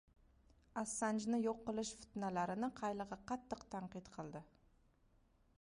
[0.81, 4.47] Assanjni yo‘q qilish fitnalarini qaylig‘i qattiq tanqid qildi